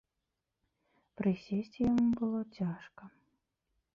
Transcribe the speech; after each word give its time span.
Прысесці 1.19 1.79
яму 1.89 2.07
было 2.21 2.41
цяжка. 2.61 3.03